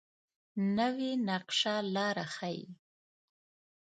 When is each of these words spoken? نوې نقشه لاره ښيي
نوې 0.77 1.11
نقشه 1.27 1.75
لاره 1.95 2.25
ښيي 2.35 2.65